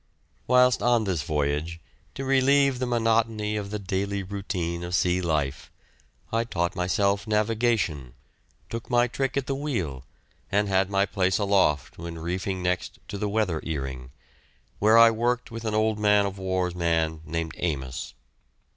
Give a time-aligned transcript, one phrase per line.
[0.47, 1.79] Whilst on this voyage,
[2.15, 5.71] to relieve the monotony of the daily routine of sea life,
[6.33, 8.15] I taught myself navigation,
[8.67, 10.03] took my trick at the wheel,
[10.51, 14.09] and had my place aloft when reefing next to the weather earing,
[14.79, 18.15] where I worked with an old man of war's man named Amos.